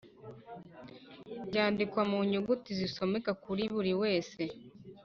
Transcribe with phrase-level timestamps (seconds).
[1.47, 4.41] byandikwa mu nyuguti zisomeka kuri buri wese